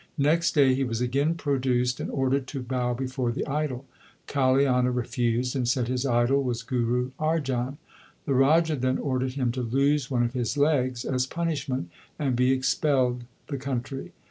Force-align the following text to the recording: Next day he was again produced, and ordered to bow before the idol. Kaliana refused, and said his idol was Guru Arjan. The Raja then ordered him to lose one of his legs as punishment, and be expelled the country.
Next 0.17 0.55
day 0.55 0.73
he 0.73 0.83
was 0.83 0.99
again 0.99 1.35
produced, 1.35 1.99
and 1.99 2.09
ordered 2.09 2.47
to 2.47 2.63
bow 2.63 2.95
before 2.95 3.31
the 3.31 3.45
idol. 3.45 3.85
Kaliana 4.27 4.89
refused, 4.89 5.55
and 5.55 5.69
said 5.69 5.87
his 5.89 6.07
idol 6.07 6.41
was 6.41 6.63
Guru 6.63 7.11
Arjan. 7.19 7.77
The 8.25 8.33
Raja 8.33 8.75
then 8.75 8.97
ordered 8.97 9.33
him 9.33 9.51
to 9.51 9.61
lose 9.61 10.09
one 10.09 10.23
of 10.23 10.33
his 10.33 10.57
legs 10.57 11.05
as 11.05 11.27
punishment, 11.27 11.91
and 12.17 12.35
be 12.35 12.51
expelled 12.51 13.25
the 13.45 13.57
country. 13.57 14.11